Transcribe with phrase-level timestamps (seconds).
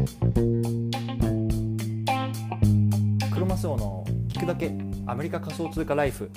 [0.00, 0.06] ク
[3.38, 4.72] ロマスオの聞くだけ
[5.06, 6.30] アメリカ仮想通貨ライフ。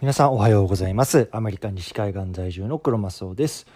[0.00, 1.28] 皆さんおはようございます。
[1.30, 3.66] アメリカ西海岸在住のクロマスオです。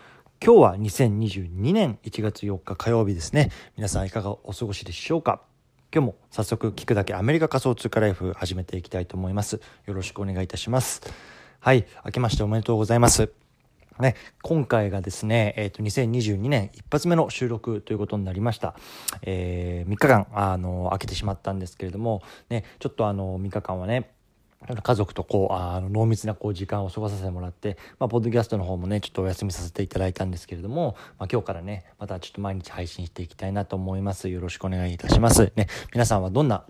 [0.44, 3.52] 今日は2022年1月4日火曜日ですね。
[3.76, 5.42] 皆さんいかがお過ごしでしょうか？
[5.94, 9.60] 今日も早速聞くだけアメリカ仮想通貨ライフ始めていきたいと思います。
[9.86, 11.02] よろしくお願いいたします。
[11.60, 13.32] はい明けましておめでとうございます。
[14.02, 18.74] ね、今回がですね、えっ、ー、と、2022年一発目の収録ということになりました。
[19.22, 24.10] えー、3日間、あの、空けてしまったんですけれども、ね、ちょっとあの、3日間はね、
[24.66, 34.28] 家族とこう、あの、濃密なこう時間を過ごさせてもらって、まあ、ポッドキャストの方もね、ちょっとお休みさせていただいたんですけれども、まあ、今日からね、またちょっと毎日配信していきたいなと思います。
[34.28, 35.52] よろしくお願いいたします。
[35.54, 36.64] ね、皆さんはどんな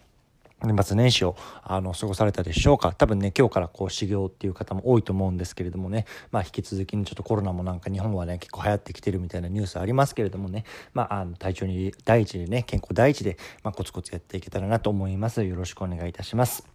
[0.63, 2.93] 年末年始をあの過ごされたでしょうか。
[2.93, 6.05] 多分ね今日からこう修行っていう方も多いと思うんですけれどもね。
[6.33, 10.65] まあ引き続きにちょっとコロナもなんか日本はね結構流行ってきてるみたいなニュースありますけれどもね。
[10.95, 15.45] まああの体調に第一でね健康第一で、まあ、コツコツやっていけたらなと思います。
[15.45, 16.67] よろしくお願いいたします。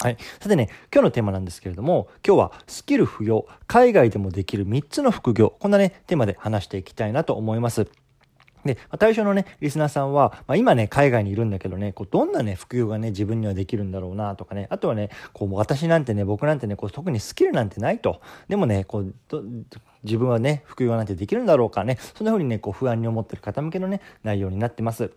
[0.00, 0.16] はい。
[0.40, 7.86] さてね、今日のテーマなんですけれども、今日はスキル不要、海外でもできる3つの副業、こんなね、テーマで話していきたいなと思います。
[8.64, 18.20] で、対象のね、リスナーさんは、まあ、今ね、海外にいるんだけどね、こう、どんなね、副業がね、自分にはできるんだろうな、とかね、あとはね、こう、私なんてね、僕なんてね、こう、特にスキルなんてないと。
[18.48, 19.14] でもね、こう、
[20.04, 25.12] 自分はね、副業なんてできるんだろうかね、そんな風にね、こう、不安に思ってる方向けのね、内容になってます。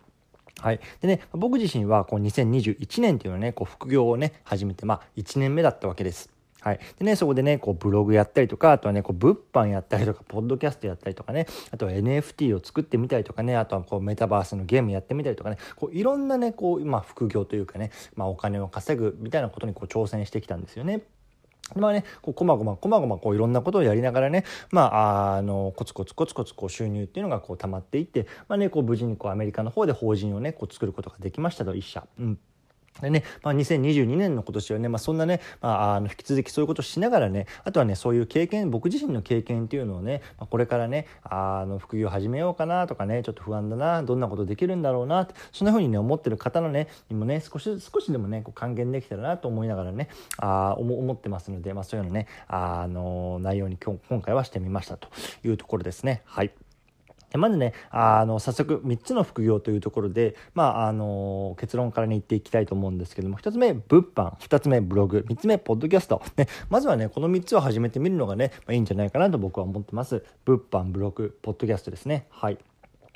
[0.60, 0.80] はい。
[1.02, 6.35] でね、僕自身は、こう、2021年っていうのはね、こう、副業をね、始めて、まあ、1年目だったわけです。
[6.60, 6.80] はい。
[6.98, 21.02] でね、そこでね、こうブログやったりとか、あとはね、こう物販やったりとか、ポッドキャストやったりとかね、あとは NFT を作ってみたりとかね、あとはこうメタバースのゲームやってみたりとかね、こういろんなね、こう、ま副業というかね、まあお金を稼ぐみたいなことにこう挑戦してきたんですよね。
[21.74, 32.06] まあね、こう、こまごま、こまごま、こう、いろんなことをやりながらね、まあ、あの、コツコツコツコツ、こう、収入っていうのが、こう、溜まっていって、まあね、こう、無事に、こう、アメリカの方で法人をね、こう、作ることができましたと、一社。
[32.20, 32.38] うん。
[33.00, 50.08] でね、まあ、2022年の今年はね、まあ、そんなね、まあ、あの引き続きそういうことをしながらねあとはねそういう経験僕自身の経験っていうのをね、まあ、これからねあの副業始めようかなとかねちょっと不安だなどんなことできるんだろうなってそんな風にね思ってる方のねにもね少し少しでもねこう還元できたらなと思いながらね
[50.38, 55.08] あ思ってますので、まあ、そういうのねあの内容に今日今回はしてみましたと
[55.44, 56.22] いうところですね。
[56.24, 56.52] はい
[57.34, 66.22] まずね、あの、早速3つの副業というところで、まあ、あの、結論からね、言っていきたいと思うんですけども、1つ目、物販、2つ目、ブログ、3つ目、ポッドキャスト。
[66.36, 70.24] ね、まずはね、この3つを始めてみるのがね、まあ、いいんじゃないかなと僕は思ってます。
[70.44, 72.26] 物販、ブログ、ポッドキャストですね。
[72.30, 72.58] はい。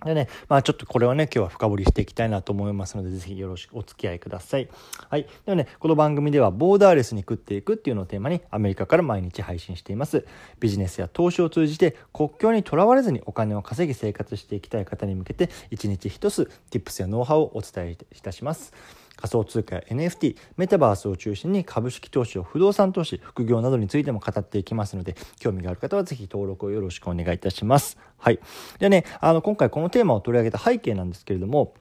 [0.04, 4.68] でね、まあちょっとこれはね、今日は深掘りしていきたいなと思いますので、ぜひよろしくお付き合いください。
[5.08, 5.24] はい。
[5.24, 10.26] ではね、この番組ではボーダーレスに食っていくっていうのをテーマにアメリカから毎日配信しています。
[10.58, 18.72] ビジネスや投資を通じて国境にとらわれずにお金を稼ぎ生活していきたい方に向けて、一日一つ tips やノウハウをお伝えいたします。
[19.20, 27.98] 仮想通貨や NFT、メタバースを中心に株式投資を不動産投資、副業などについても語っていきますので、興味がある方はぜひ登録をよろしくお願いいたします。
[28.18, 28.40] はい。
[28.78, 31.74] でね、あの、今回このテーマを取り上げた背景なんですけれども、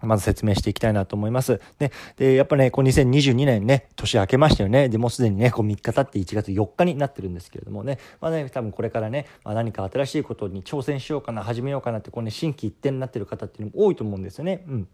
[0.00, 1.60] まず説明していきたいなと思います。
[1.80, 1.90] ね。
[2.16, 4.88] で、やっぱね、こう2022年ね、年明けましたよね。
[4.88, 14.64] で、もうすでにね、こう3日経って1月4日になってるんですけれどもね、まあね、多分これからね、まあ、何か新しいことに挑戦しようかな、始めようかなって、こうね、心機一転になってる方っていうのも多いと思うんですよね。
[14.68, 14.88] うん。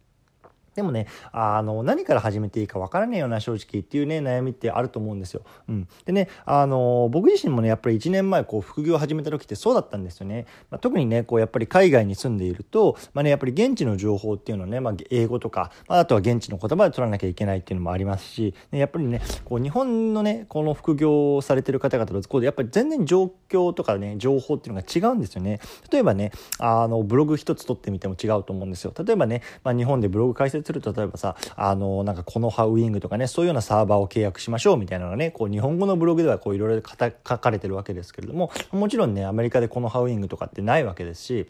[0.74, 5.42] でもね、あの、何から始めていいか分からねえような、正直っていうね、悩みってあると思うんですよ。
[5.68, 5.88] うん。
[6.04, 10.46] でね、あの、僕自身もね、やっぱり1年前、こう、副業を始めた時ってそうだったんですよね。
[10.70, 25.60] まあ、特にね、こう、やっぱり海外に住んでいると、まあね、やっぱり現地の情報っていうのはね、まあ、英語とか、まあ、あとは現地の言葉で取らなきゃいけないっていうのもありますし、ね、やっぱりね、こう、日本のね、この副業をされてる方々と、こう、やっぱり全然状況とかね、情報っていうのが違うんですよね。
[25.90, 28.92] 例えばね、あの、ブログ一つ取ってみても違うと思うんですよ。
[28.98, 41.46] 例えばね、まあ、日本でブログ開設すると、例えばさ、あの、なんかこのハウイングとかね、そういうようなサーバーを契約しましょうみたいなのがね、こう日本語のブログではこういろいろ書かれてるわけですけれども、もちろんね、アメリカでこのハウイングとかってないわけですし、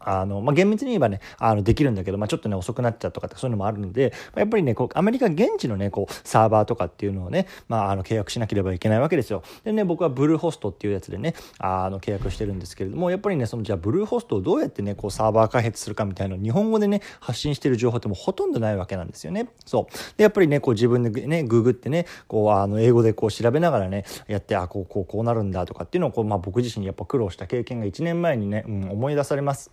[0.00, 9.42] あの、まあ、厳密に言えばね、あの、できるんだけど、まあ、ちょっとね、遅くなっちゃうとかそういうのもあるので、まあ、やっぱりね、こう、アメリカ現地のね、こう、サーバーとかっていうのをね、まあ、あの、契約しなければいけないわけですよ。
[9.64, 19.48] でね、僕はブルーホストっていうやつでね、あの、契約してるんですけれども、やっぱりね、その、じゃあ、ブルーホストをどうやってね、こう、サーバー開発するかみたいなの日本語でね、発信してる情報ってもうほとんどないわけなんですよね。
[19.64, 20.16] そう。
[20.16, 29.70] で、やっぱりね、こう、自分でね、ググってね、こう、あの、英語でこう、調べながらね、やって、あ、こう、こう、こうなるんだとかっていうのを、こう、まあ、僕自身やっぱ苦労した経験が1年前にね、うん、思い出されます。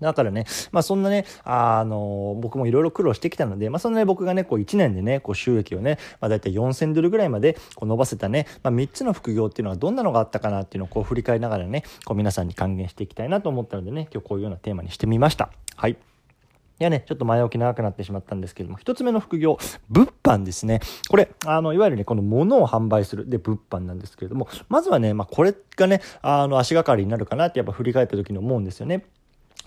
[0.00, 15.50] だからね、まあそんなね、あの、僕もいろいろ苦労してきたので、まあそんなね、僕がね、こう1年でね、こう収益をね、まあ大体4000ドルぐらいまでこう伸ばせたね、まあ3つの副業っていうのはどんなのがあったかなっていうのをこう振り返りながらね、こう皆さんに還元していきたいなと思ったのでね、今日こういうようなテーマにしてみました。
[15.76, 15.96] はい。
[16.80, 19.58] いやね、ちょっと前置き長くなってしまったんですけども、一つ目の副業、
[19.90, 20.80] 物販ですね。
[21.08, 29.04] これ、あの、いわゆるね、この物を販売する、で、物販なんですけれども、まずはね、まあ、これがね、あの、足がかりになるかなってやっぱ振り返った時に思うんですよね。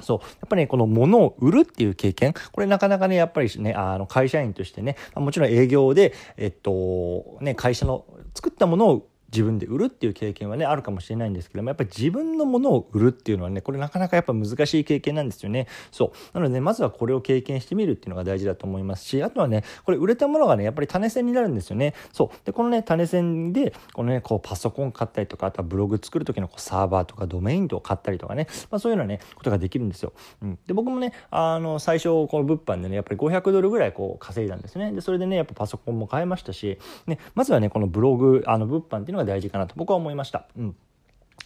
[0.01, 0.19] そう。
[0.19, 8.05] やっぱりね、この物を売るっていう経験、これなかなかね、やっぱりね、あの、会社員としてね、もちろん営業で、えっと、ね、会社の
[8.35, 15.67] 作ったものを自分で売るっていう経験はねあるかもしれないんですけどもやっぱり自分のものを売るっていうのはねこれなかなかやっぱ難しい経験なんですよね。
[15.91, 16.11] そう。
[16.33, 21.93] なので、ね、まずはこれを経験してみるっていうのが大事だと思いますしあとはねこれ売れたものがねやっぱり種銭になるんですよね。
[22.13, 22.45] そう。
[22.45, 34.91] でこのね種銭でこのねこうパソコン買ったりとかあとはブログ作る時のこうサーバーとかドメインとか買ったりとかね、まあ、そういうようなねことができるんですよ、うん、で僕もねあの最初この物販でねやっぱり500ドルぐらいこう稼いだんですね。
[34.91, 40.47] でそれでねやっぱパソコンも買えましたし、ね、まずはねこのブログあの物販っていうのが大事かなと僕は思いました。
[40.57, 40.75] うん。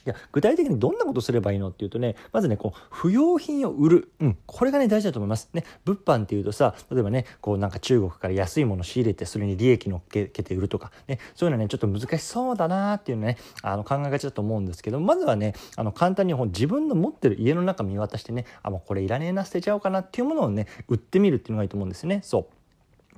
[0.06, 5.50] いや具体的にどんなことすればいいのっていうとねまずねこう不用品を売る、うん、これがね大事だと思います。
[5.54, 10.92] ね物販っていうとさ例えばねこうなんか中国から安いもの仕入れてそれに利益乗っけて売るとか。
[11.07, 22.22] ねそういうのはねちょっと難しそうだなっていうのねあの考えがちだと思うんですけどまずはねあの簡単に自分の持ってる家の中見渡してねあもうこれいらねえな捨てちゃおうかなっていうものをね売ってみるっていうのがいいと思うんですね。
[22.24, 22.60] そう。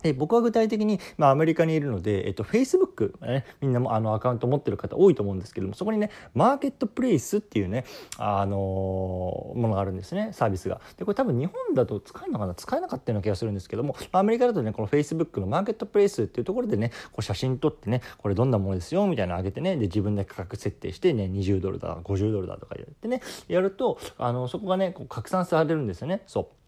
[0.03, 7.85] で僕は具体的に、まあ、アメリカにいるので、えっと、Facebook、ね、みんなもあのアカウント持ってる方多いと思うんですけどもそこにねマーケットプレイスっていうね、
[8.17, 10.81] あのー、ものがあるんですねサービスが。
[10.97, 26.21] でこれ多分日本だと使えるのかな使えなかったような気がするんですけどもアメリカだとねこの Facebook のマーケットプレイスっていうところでねこう写真撮ってねこれどんなものですよみたいなの上げてねで自分で価格設定してね20ドルだ50ドルだとかやってねやるとあのそこがねこう拡散されるんですよね。
[26.27, 26.62] そう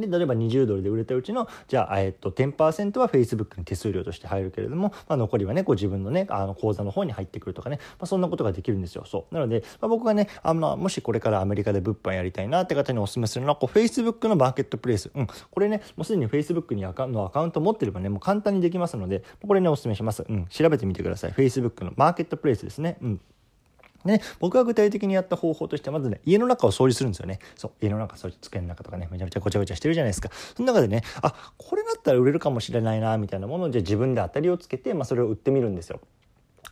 [0.00, 9.04] で例えば20ドルで売れたうちのじゃあ、えっと、10%は Facebook に手数料として入るけれども、まあ、残りはねこう自分のねあの口座の方に入ってくるとかね、まあ、そんなことができるんですよ。
[9.06, 9.34] そう。
[9.34, 21.32] なので、まあ、僕がねあのもしこれからアメリカで物販やりたいなって方にお勧めするのはこう Facebook のマーケットプレイス、うん、これねもうすでに Facebook にアカのアカウント持ってればねもう簡単にできますのでこれねお勧めします、うん、調べてみてください。
[21.32, 22.98] Facebook のマーケットプレイスですね。
[23.02, 23.20] うん。
[24.04, 27.40] ね、僕が具体的にやった方法としてまずね家の中を掃除するんですよね。
[27.56, 30.30] そう家の中掃除机の中とかねめちゃめちゃごちゃごちゃしてるじゃないですか。
[30.56, 36.00] その中でねあこれだったら売れるかもしれないなみたいなものをじゃ自分で当たりをつけて、まあ、それを売ってみるんですよ。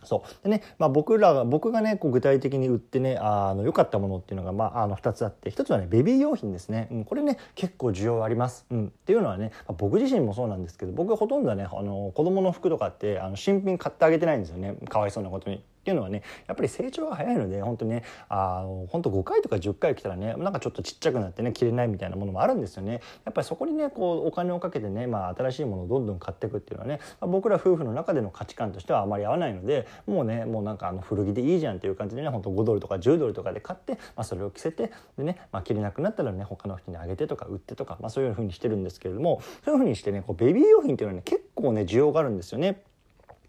[0.04, 0.44] そう。
[0.44, 5.50] でね、まあ、僕らが僕がねこう具体的に売ってねあの良かったものっていうのが、まあ、あの2つあって。
[5.50, 14.76] 1つはねベビー用品ですね、うん、これね結構需要あります、うん、っていうのはね、まあ、僕自身もそうなんですけど僕はほとんどねあの子供の服とかってあの新品買ってあげてないんですよね。
[14.88, 15.62] かわいそうなことに。
[15.86, 42.82] っていうのはねやっぱり成長が早いので本当にねあの本当5回とか10回来たらねなんかちょっとちっちゃくなってね着れないみたいなものもあるんですよねやっぱりそこにねこうお金をかけてね、まあ、新しいものをどんどん買っていくっていうのはね、まあ、僕ら夫婦の中での価値観としてはあまり合わないのでもうねもうなんかあの古着でいいじゃんっていう感じでね本当5ドルとか10ドルとかで買って、まあ、それを着せてでね、まあ、着れなくなったらね他の人にあげてとか売ってとか、まあ、そういうふうにしてるんですけれどもそういうふうにしてねこうベビー用品っていうのはね結構ね需要があるんですよね。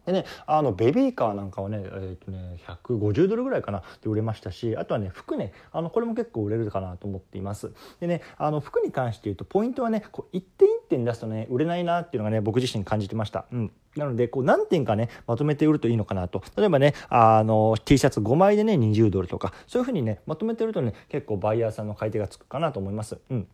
[0.07, 16.43] でねあのベビーカーなんかはね,、えーとね150ドルぐらいかなで売れましたしあとはね服ねあのこれも結構売れるかなと思っていますでねあの服に関して言うとポイントはねこう1点1点出すとね売れないなっていうのがね僕自身感じてましたうんなので、こう何点かね、まとめて売るといいのかなと。
[16.55, 23.17] 例えばね、あの、T シャツ5枚でね、20ドルとか、そういうふうにね、まとめて売るとね、結構バイヤーさんの買い手がつくかなと思います。
[23.29, 23.47] うん。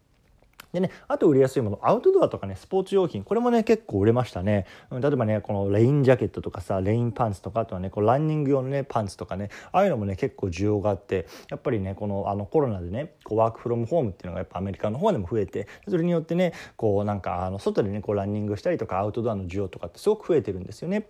[0.73, 4.65] でね、あと売りやすいもの、アウトドアとかね、スポーツ用品、これもね、結構売れましたね。
[4.91, 21.07] 例えばね、このレインジャケットとかさ、レインパンツとか、あとはね、こうランニング用のね、パンツとかね、ああいうのもね、結構需要があって、やっぱりね、このあのコロナでね、こうワークフロムホームっていうのがやっぱアメリカの方でも増えて、それによってね、こうなんかあの外でね、こうランニングしたりとか、アウトドアの需要とかってすごく増えてるんですよね。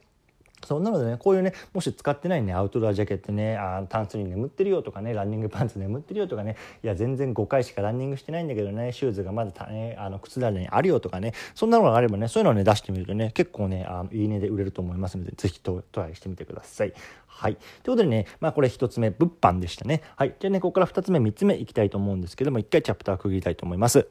[0.66, 16.94] そうなのでねこういうねもし使ってないねアウトドアジャケットねあタンスに眠ってるよとかねランニングパンツ眠ってるよとかねいや全然5回しかランニングしてないんだけどねシューズがまだねあの靴だにあるよとかねそんなのがあればねそういうのをね出してみるとね結構ねあのいいねで売れると思いますので是非トライしてみてください。
[17.28, 17.56] はい。
[17.56, 20.02] ということでね、まあこれ1つ目、物販でしたね。
[20.16, 20.36] はい。
[20.40, 24.08] じゃあね、ここから2つ目、3つ目いきたいと思うんですけども、1回チャプター区切りたいと思います。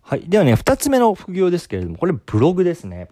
[0.00, 0.22] はい。
[0.26, 3.08] ではね、2つ目の副業ですけれども、これブログですね。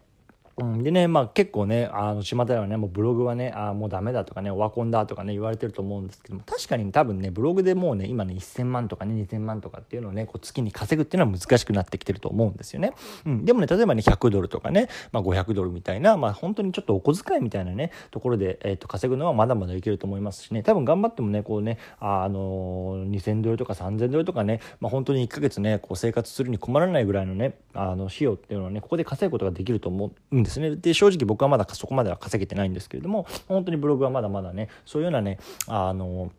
[0.59, 12.95] うん、でね、まあ結構ね、あの、巷ではね、もうブログはね、あもうダメだとかね、オワコンだとかね、言われてると思うんですけども、確かに多分ね、ブログでもうね、今ね、1000万とかね、2000万とかっていうのをね、こう月に稼ぐっていうのは難しくなってきてると思うんですよね。
[13.27, 13.45] うん。
[13.45, 30.77] でもね、例えばね、100ドルとかね、まあ500ドルみたいな、まあ本当にちょっとお小遣いみたいなね、ところで、えっ、ー、と、稼ぐのはまだまだいけると思いますしね、多分頑張ってもね、こうね、あのー、2000ドルとか3000ドルとかね、まあ本当に1ヶ月ね、こう生活するに困らないぐらいのね、あの、費用っていうのはね、ここで稼ぐことができると思うんですね。
[30.77, 36.31] で、正直僕はまだそこまでは稼げてないんですけれども本当にブログはまだまだねそういうようなねあの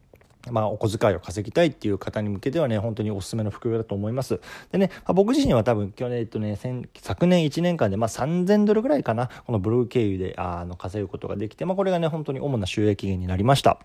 [0.51, 4.39] まあ、お小遣いを稼ぎたいっていう方に向けてはね、本当におすすめの副業だと思います。
[4.71, 6.57] でね、まあ、僕自身は多分、去年、えっとね、
[7.01, 13.79] 昨年1年間で、まあ、3000ドルぐらいかな、このブログ経由で、あの、稼ぐことができて、まあ、これがね、本当に主な収益源になりました。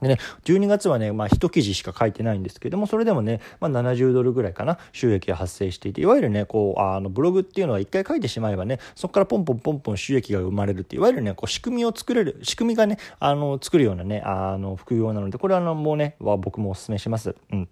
[0.00, 17.34] でね、12月はね、まあ一記事しか書いてないんですけども、それでもね、まあ70ドルぐらいかな、収益が発生していて、いわゆるね、こう、あの、ブログっていうのは一回書いてしまえばね、そこからポンポンポンポン収益が生まれるっていう、いわゆるね、こう、仕組みを作れる、仕組みがね、あの、作るようなね、あの、副業なので、これはあの、もうね、は僕もお勧めします。
[17.52, 17.68] うん。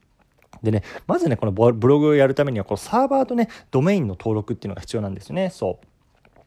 [0.63, 5.51] でね、まずね、このブログをやるためには、こう、サーバーとね、ドメインの登録っていうのが必要なんですね。
[5.51, 5.87] そう。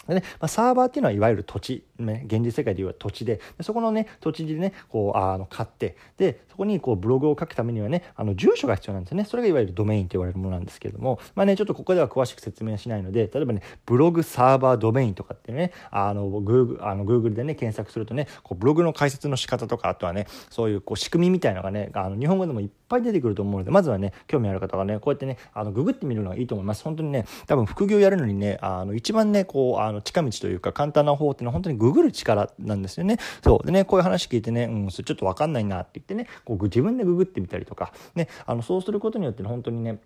[0.08, 9.26] でね、まあ、サーバーっていうのはいわゆる土地、ね、現実世界でいう土地で、でそこのね、土地でね、こう、あの、買って、で、そこにこう、ブログを書くためにはね、あの、住所が必要なんですよね。
[9.26, 26.84] それがいわゆるドメインと言われるものなんですけれども、まあね、ちょっとここでは詳しく説明しないので、例えばね、ブログサーバードメインとかってね、あの、Google、あの、Google でね、検索するとね、こう、ブログの解説の仕方とか、あとはね、そういうこう、仕組みみたいなのがね、あの、日本語でもいっぱいぱい出てくると思うので、まずはね、興味ある方はね、こうやってね、あの、ググってみるのがいいと思います。
[26.84, 33.18] 本当にね、多分副業やるのにね、あの、一番ね、こう、あの、近道というか、簡単な方っていうのは本当にググる力なんですよね。
[33.44, 33.66] そう。
[33.66, 40.00] でね、こういう話聞いてね、うん、それちょっとわかんないなって言ってね、こう自分でググってみたりとか、ね、あの、そうすることによって、ね、本当にね、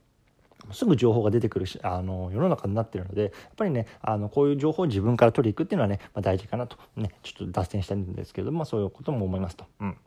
[0.71, 9.65] すぐ情報が出てくるしあの世の中になってるのでやっぱりねあのこういう情報を自分から取りに行くっていうのはね、まあ、大事かなとねちょっと脱線したんですけどもそういうことも思いますと。
[9.79, 9.97] うん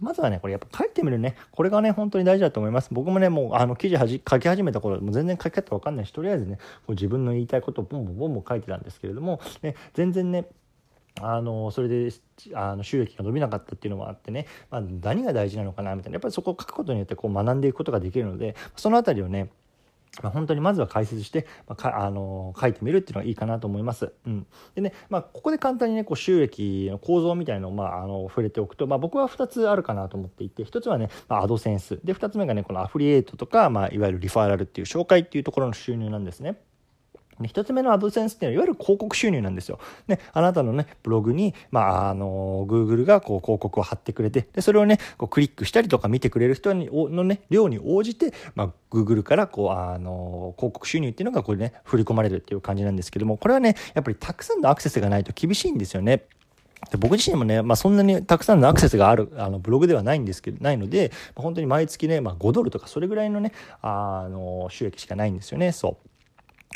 [0.00, 1.36] まずはね、これやっぱ書いてみるね。
[1.50, 2.88] これがね、本当に大事だと思います。
[2.92, 10.46] 僕もね、もうあの記事はじ書き始めた頃、もう全然書き方わかんないし、とりあえずね、もう自分の言いたいことをボンボンボンボン書いてたんですけれども、ね、全然ね、
[11.20, 12.10] あのそれで
[12.54, 19.50] あの収益が伸びなかったっていうのもあってね、まあ、何が大事なのかなみたいなやっぱりそこを書くことによってこう学んでいくことができるのでその辺りをね
[20.22, 24.12] まあ、本当にまずは解説して、まあ、かあの書いてみるっていうのがいいかなと思います。
[24.26, 36.60] うん、でね、まあ、ここで簡単にねこう収益の構造みたいのを、まあ、あの触れておくと、まあ、僕は2つあるかなと思っていて1つはね、まあ、アドセンスで2つ目がねこのアフリエイトとか、まあ、いわゆるリファーラルっていう紹介っていうところの収入なんですね。
[37.40, 39.78] ね一つ目のアドセンスっていうのは、いわゆる広告収入なんですよ。
[40.08, 56.24] ね、あなたのね、ブログに、まあ、あの、Google がこう広告を貼ってくれて、で、それをね、こうクリックしたりとか見てくれる人にのね、量に応じて、まあ、Google からこう、あの、広告収入っていうのがこれね、振り込まれるっていう感じなんですけども、これはね、やっぱりたくさんのアクセスがないと厳しいんですよね。
[56.90, 66.09] で僕自身もね、まあ、そんなにたくさんのアクセスがあるあのブログではないんですけどないので、本当に毎月ね、まあ、5ドルとかそれぐらいのねあの収益しかないんですよねそう。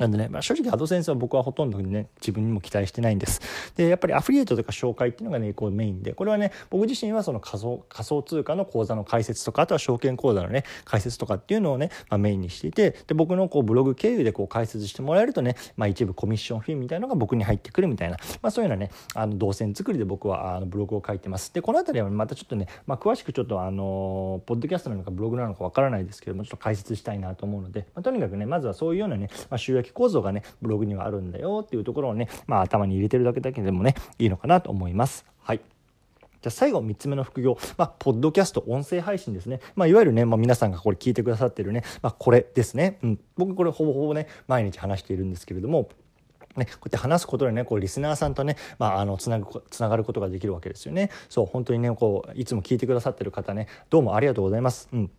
[0.01, 3.41] なんでね、まあ、正直アドセンスは僕はほとんどね、自分にも期待してないんです。
[3.77, 21.55] で、やっぱりアフリエイトとか紹介っていうのがね、こうメインで、これはね、僕自身はその仮想仮想通貨の口座の解説とか、あとは証券口座のね、解説とかっていうのをね、まあ、メインにしていて、で、僕のこうブログ経由でこう解説してもらえるとね、まあ、一部コミッションフィーみたいなのが僕に入ってくるみたいな、まあ、そういうようなね、あの動線作りで僕はあのブログを書いてます。
[21.55, 35.25] で、この辺りはまたちょっとね、まあ、詳しくちょっとあの、ポッドキャストなのかブログなのかわからないですけども、ちょっと解説したいなと思うので、まあ、とにかくね、まずはそういうようなね、まあ、収益構造がね、ブログにはあるんだよっていうところをね、まあ、頭に入れてるだけだけでもねいいのかなと思います。
[35.43, 35.61] はい
[36.45, 39.61] じゃ最後3つ目の副業、まあ、ポッドキャスト、音声配信ですね。
[39.77, 42.99] まあ、いわゆるね、まあ、皆さんがこれ聞いてくださってるね、まあ、これですね。
[43.03, 43.21] うん。
[43.39, 45.89] 僕これほぼほぼね、毎日話しているんですけれども、
[46.55, 51.11] ね、こうやって話すことでね、こうリスナーさんとね、まあ、あの、つなぐ、つながることができるわけですよね。
[51.31, 54.91] そう、本当にね、こう、いつも聞いてくださってる方ね、どうもありがとうございます。
[54.93, 55.11] うん。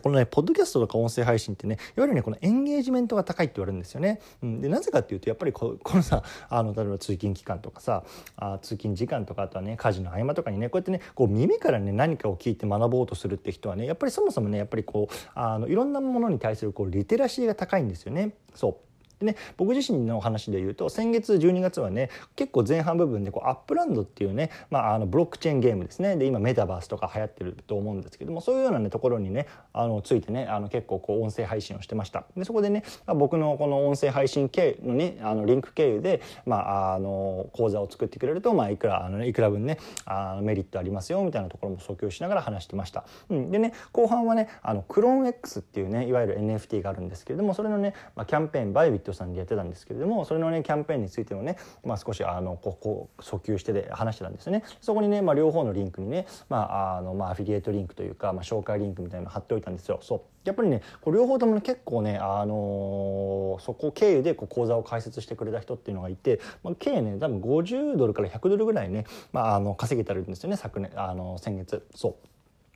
[0.00, 4.20] このね、ポッドキャストとか音声配信ってね、いわゆるね、このエンゲージメントが高いって言われるんですよね。
[4.42, 8.04] うん、で、なぜかっていうと、やっぱりここのさ、あの、例えば通勤期間とかさ、
[8.36, 18.34] あ通勤時間とか、あとはね、家事の合間とかにね、こうやってね、こう耳からね、何かを聞いて学ぼうとするって人はね、やっぱりそもそもね、やっぱりこう、あの、いろんなものに対するこう、リテラシーが高いんですよね。
[18.54, 18.91] そう。
[19.22, 26.16] でね僕自身の話で言うと先月12月はね結構前半部分でこう Upland っていうね、まあ、あのブロックチェーンゲームですね。
[26.16, 32.24] で今メタバースとか流行ってると思うんですけどもそういうような、ね、ところにねあのついてねあの結構こう音声配信をしてました。
[32.36, 54.64] でそこでね僕のこの音声配信経のねあのリンク経由で、まあ、あの講座を作ってくれると、まあ、いくらあのいくら分ねあのメリットありますよみたいなところも訴求しながら話してました、うん、でね後半はねあのクローン X っていうねいわゆる NFT があるんですけれどもそれのね、まあ、キャンペーンバイビットトさんでやってたんですけれどもそれのねキャンペーンについてもね、まあ、少しあのここ訴求してで話してたんですよね。
[54.80, 59.98] そこにね、まあ、両方のリンクにね、まああのまあ、アフィリエイトリンクというか、まあ、紹介リンクみたいなの貼っておいたんですよ。
[60.02, 60.20] そう。
[60.44, 71.86] やっぱりねこう両方ともね結構ね、あのー、そこ経由でこう講座を開設してくれた人っていうのがいて、まあ、計ね多分50ドルから100ドルぐらいね、まあ、あの稼げたるんですよね昨年あの先月。
[71.94, 72.31] そう。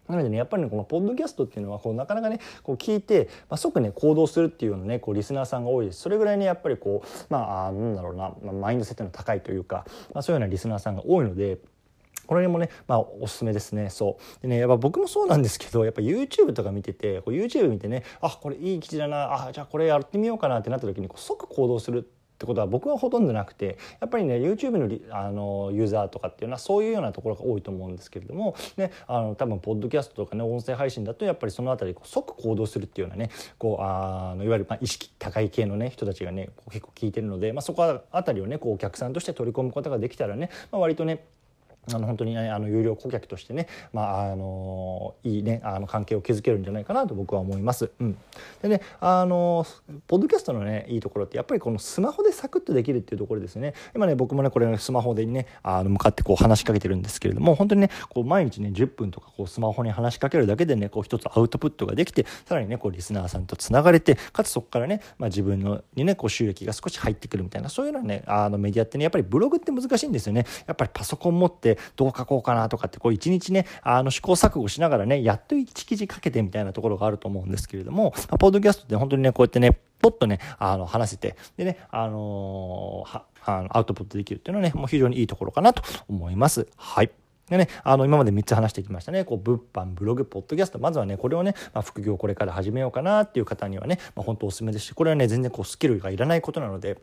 [0.08, 9.84] なのでねやっぱりねこのポッドキャストっていうのはこうなかなかねこう聞いて、まあ、即ね行動するっていうようなねこうリスナーさんが多いですそれぐらいねやっぱりこうまあなんだろうな、まあ、マインドセットの高いというか、
[10.14, 11.58] まあ、そういうようなリスナーさんが多いので。
[12.26, 13.88] これもね、まあ、おすすめですね。
[13.88, 14.42] そう。
[14.42, 41.24] でね、やっぱ僕もそうなんですけど、やっぱ YouTube とか見てて、こう YouTube 見てね、あ、これいい記事だな、あ、じゃあこれやってみようかなってなった時に、即行動するってことは僕はほとんどなくてやっぱりね YouTube のあのユーザーとかっていうのはそういうようなところが多いと思うんですけれども、ね、あの多分ポッドキャストとかね音声配信だとやっぱりその辺りこう即行動するっていうようなねこうあのいわゆるま意識高い系のね人たちがね結構聞いてるので、まあ、そこあたりをねこうお客さんとして取り込むことができたらね、まあ、割とね
[41.92, 47.90] あの本当に、ね、あの有料顧客としてね、まあ、あのいいねあの関係を築けるんじゃないかなと僕は思います。
[48.00, 48.16] うん、
[48.62, 49.66] でねあの
[50.06, 53.74] ポッドキャストのねいいところってやっぱりこのスマホでサクッとできるっていうところですね。
[53.94, 70.46] 今ね僕もねこれスマホでねあの向かってこう話しかけてるんですけれども本当にねこう毎日ね10分とかこうスマホに話しかけるだけでねこう一つアウトプットができてさらにねこうリスナーさんとつながれてかつそこからね、まあ、自分のにねこう収益が少し入ってくるみたいなそういうのはねあのメディアってねやっぱりブログって難しいんですよね。
[70.66, 86.66] やっぱりパソコン持ってどう書こうかなとかってこう一日ねあの試行錯誤しながらねやっと1記事かけてみたいなところがあると思うんですけれども、まあ、ポッドキャストって本当にねこうやってねポッとねあの話せてでねあのー、あのアウトプットできるっていうのはねもう非常にいいところかなと思います。
[86.76, 87.10] はい
[87.48, 89.24] でね、あの、今まで3つ話してきましたね。
[89.24, 90.80] こう、物販、ブログ、ポッドキャスト。
[90.80, 96.98] まずはね、これをね、まあ、副業これから始めようかなっていう方にはね、まあ、本当おすすめですし、これはね、全然こう、スキルがいらないことなので、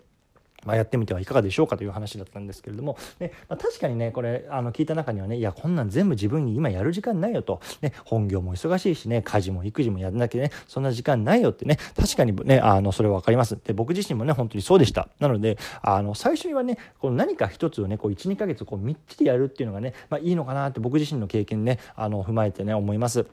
[0.65, 13.57] まあ、やってみてはいかがでしょうかという話だったんですけれども、ねまあ、確かにねこれあの聞いた中にはねいやこんなん全部自分に今やる時間ないよと、ね、本業も忙しいしね家事も育児もやらなきゃねそんな時間ないよってね確かにねあのそれは分かります。
[13.63, 15.07] で僕自身もね本当にそうでした。
[15.19, 23.25] なのであの最初にはねこの何か一つをねこう12ヶ月こうみっちりやるっていうのがね、まあ、いいのかなって僕自身の経験ねあの踏まえてね思います。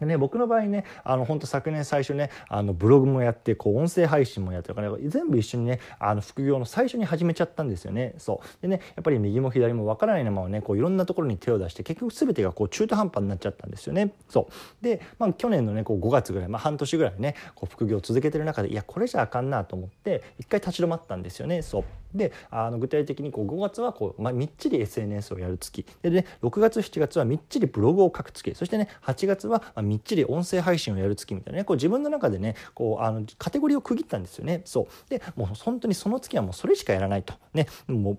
[0.00, 8.14] でね、僕の場合ねあの本当昨年最初ねあのブログもやってこう音声配信もやってるから、全部一緒にねあの副業の最初に始めちゃったんですよね。
[8.18, 8.62] そう。
[8.62, 14.12] でねやっぱり右も左も分からないままねこういろんなところに手を出して結局全てがこう中途半端になっちゃったんですよね。
[14.28, 14.84] そう。
[14.84, 21.62] で、まあ、去年のねこう5月ぐらい、まあ、半年ぐらいねこう副業を続けてる中でいやこれじゃあかんなと思って一回立ち止まったんですよね。
[21.62, 21.84] そう。
[22.14, 25.84] であの具体的にこう5月はこう、まあ、みっちり SNS をやる月。
[26.02, 28.54] でね6月7月はみっちりブログを書く月。
[28.54, 31.64] そしてね8月はみっちり音声配信をやる月みたいなね。
[31.64, 34.62] こう自分の中でねこうあのカテゴリーを区切ったんですよね。
[34.64, 35.10] そう。
[35.10, 37.34] でもう本当にその月はもうそれしかやらないと。
[37.52, 37.66] ね。
[37.88, 38.18] もう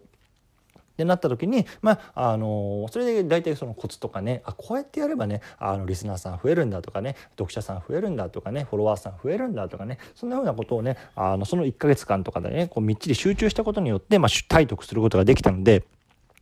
[0.95, 15.83] ってなった時に、まあ、あのそれで大体そのコツとかねあこうやってやればねあのリスナーさん増えるんだとかね読者さん増えるんだとかねフォロワーさん増えるんだとかねそんなふうなことをねあのその1ヶ月間とかでねこうみっちり集中したことによって、まあ、体得することができたので。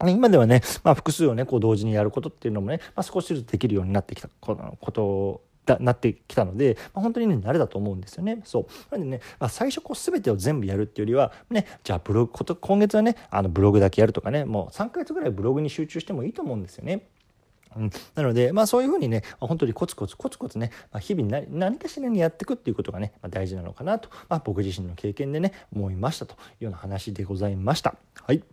[0.06, 4.56] 今ではね、まあ、複数をねこう同時にやることっていうのもね、まあ、少しずつできるようになってきたこ
[4.92, 8.42] とだなってきたので、まあ、本当にね慣れだと思うんですよね。
[8.44, 17.08] そうなのでね、まあ、最初こう全てを全部やるっていうよりはねじゃあブログこと今月はねあのブログだけやるとかねもう3ヶ月ぐらいブログに集中してもいいと思うんですよね。
[17.76, 27.96] うん、なので、まあ、そういうふうにね、本当にコツコツコツコツね、まあ、日々何何かしらにやっていくっていうことがね、まあ、大事なのかなと、まあ、僕自身の経験でね、思いましたというような話でございました。
[28.22, 28.44] はい。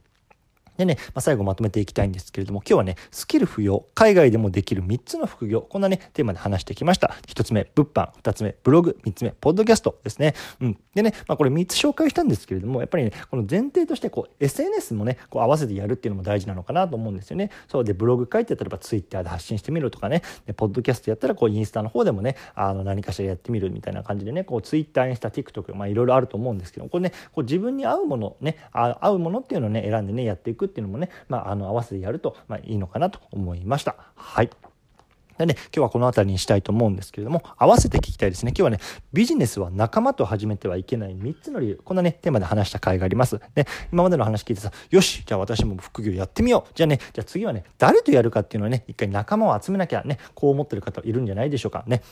[0.80, 7.18] でね、まあ、最後まとめていきたいんですけれども、今日はね、スキル不要、海外でもできる3つの副業、こんなね、テーマで話してきました。
[7.26, 10.34] 1つ目、物販、2つ目、ブログ、3つ目、ポッドキャストですね。
[10.62, 10.78] うん。
[10.94, 17.50] でね、まあ、これ3つ紹介したんですけれども、やっぱりね、この前提として、こう、SNS もね、こう合わせてやるっていうのも大事なのかなと思うんですよね。
[17.68, 33.96] そうで、ブログ書いて、例えば Twitter で発信してみるとかね、でポッドキャストやったら、こう、インスタの方でもね、あの、何かしらやってみるみたいな感じでね、こう、Twitter、インスタ、TikTok、まあ、いろいろあると思うんですけど、これね、こう自分に合うもの、ね、合うものっていうのをね、選んでね、やっていくっていうのもね、まああの合わせてやると、まあ、いいのかなと思いました。
[34.14, 34.50] はい。
[35.40, 38.50] でね、今日はこの辺りにしたいと思うんですけれども、合わせて聞きたいですね。
[38.50, 38.78] 今日はね、
[39.14, 41.80] ビジネスは仲間と始めてはいけない3つの理由。
[41.82, 43.40] こんなね、テーマで話した回があります。
[43.54, 46.72] で、今までの話聞いてさ、よし、じゃあ私も副業やってみよう。
[46.74, 52.02] じゃあね、じゃあ次はね、誰とやるかっていうのはね、一回仲間を集めなきゃね、こう思ってる方いるんじゃないでしょうかね。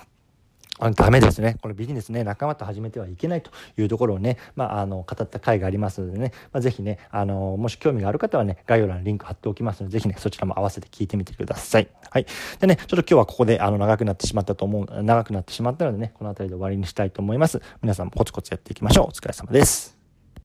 [0.78, 1.56] あのダメですね。
[1.60, 11.88] このビジネスね、仲間と始めてはいけないというところをね、まあ、あの、語った回がありますのでね、まあ、ぜひね、あの、もし興味がある方はね、概要欄にリンク貼っておきますので、ぜひね、そちらも合わせて聞いてみてください。
[12.10, 12.26] はい。
[12.60, 17.60] でね、ちょっと今日はここで、あの、長くなってしまったと思う、長くなってしまったのでね、この辺りで終わりにしたいと思います。
[17.82, 19.06] 皆さんもコツコツやっていきましょう。
[19.06, 19.97] お疲れ様です。